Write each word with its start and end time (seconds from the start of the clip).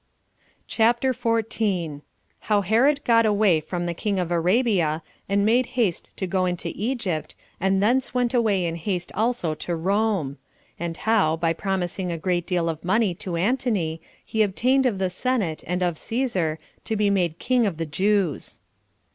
CHAPTER 0.65 1.13
14. 1.13 2.01
How 2.49 2.61
Herod 2.61 3.03
Got 3.03 3.27
Away 3.27 3.59
From 3.59 3.85
The 3.85 3.93
King 3.93 4.17
Of 4.17 4.31
Arabia 4.31 5.03
And 5.29 5.45
Made 5.45 5.67
Haste 5.77 6.09
To 6.17 6.25
Go 6.25 6.45
Into 6.45 6.71
Egypt 6.73 7.35
And 7.59 7.83
Thence 7.83 8.11
Went 8.11 8.33
Away 8.33 8.65
In 8.65 8.77
Haste 8.77 9.11
Also 9.13 9.53
To 9.53 9.75
Rome; 9.75 10.37
And 10.79 10.97
How, 10.97 11.35
By 11.37 11.53
Promising 11.53 12.11
A 12.11 12.17
Great 12.17 12.47
Deal 12.47 12.67
Of 12.67 12.83
Money 12.83 13.13
To 13.13 13.35
Antony 13.35 14.01
He 14.25 14.41
Obtained 14.41 14.87
Of 14.87 14.97
The 14.97 15.11
Senate 15.11 15.63
And 15.67 15.83
Of 15.83 15.97
Cæsar 15.97 16.57
To 16.85 16.95
Be 16.95 17.11
Made 17.11 17.37
King 17.37 17.67
Of 17.67 17.77
The 17.77 17.85
Jews. 17.85 18.59